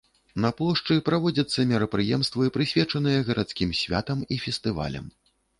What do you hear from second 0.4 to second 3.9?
На плошчы праводзяцца мерапрыемствы, прысвечаныя гарадскім